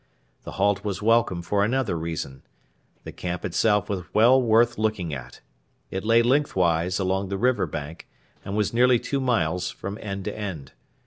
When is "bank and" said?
7.67-8.57